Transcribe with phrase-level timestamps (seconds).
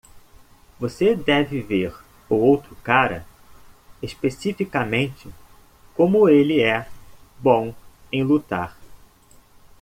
[0.79, 1.93] Você deve ver
[2.27, 3.23] o outro cara?
[4.01, 5.29] especificamente?
[5.93, 6.89] como ele é
[7.37, 7.71] bom
[8.11, 8.75] em lutar.